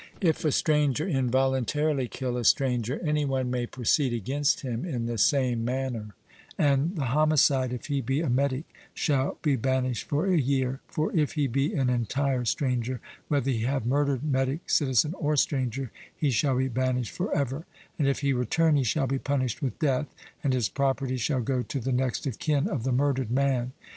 [0.19, 5.19] If a stranger involuntarily kill a stranger, any one may proceed against him in the
[5.19, 6.15] same manner:
[6.57, 11.09] and the homicide, if he be a metic, shall be banished for a year; but
[11.13, 16.31] if he be an entire stranger, whether he have murdered metic, citizen, or stranger, he
[16.31, 17.67] shall be banished for ever;
[17.99, 20.07] and if he return, he shall be punished with death,
[20.43, 23.71] and his property shall go to the next of kin of the murdered man.